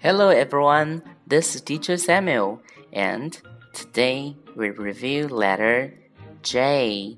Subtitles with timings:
[0.00, 2.62] Hello everyone, this is Teacher Samuel,
[2.92, 3.36] and
[3.72, 5.92] today we review letter
[6.40, 7.16] J.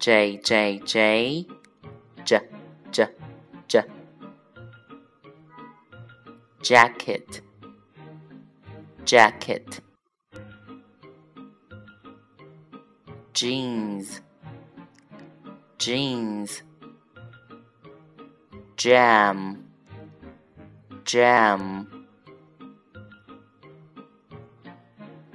[0.00, 1.46] J, J, J,
[2.24, 2.40] J,
[2.90, 3.06] J,
[3.68, 3.82] J.
[6.60, 7.40] Jacket,
[9.04, 9.80] jacket.
[13.32, 14.20] Jeans,
[15.78, 16.62] jeans.
[18.76, 19.71] Jam,
[21.04, 21.88] jam.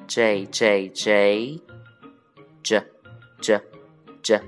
[0.07, 1.61] J, J, J,
[2.63, 2.81] J,
[3.41, 3.59] J,
[4.23, 4.39] J.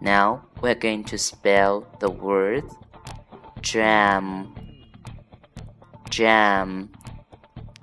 [0.00, 2.64] Now we're going to spell the word
[3.60, 4.54] jam.
[6.08, 6.90] Jam.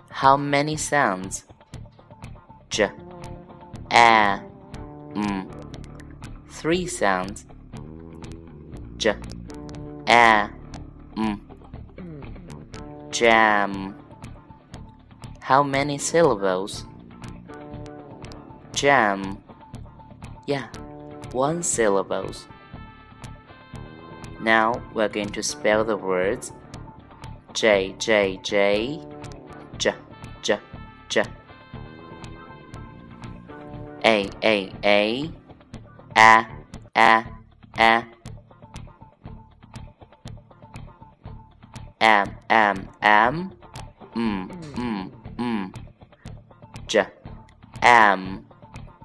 [0.09, 1.45] How many sounds?
[2.69, 2.89] J,
[3.91, 4.41] a,
[5.15, 5.56] m.
[6.49, 7.45] Three sounds.
[8.97, 9.15] J,
[10.07, 10.49] a,
[11.17, 11.41] m.
[13.11, 13.95] Jam.
[15.39, 16.85] How many syllables?
[18.73, 19.41] Jam.
[20.45, 20.67] Yeah
[21.33, 22.47] one syllables.
[24.39, 26.51] Now we're going to spell the words
[27.53, 29.01] J J J
[29.77, 29.93] J
[30.41, 30.59] J
[31.09, 31.23] J
[34.05, 35.31] A A A
[36.17, 36.45] A
[36.95, 37.25] A
[37.77, 38.03] A
[42.01, 43.51] M M M
[44.15, 45.73] M M M
[46.87, 47.05] J
[47.81, 48.45] M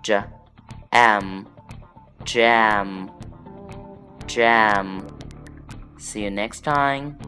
[0.03, 0.25] J
[0.93, 1.47] M
[2.25, 3.11] jam,
[4.27, 5.07] jam.
[5.99, 7.19] See you next time.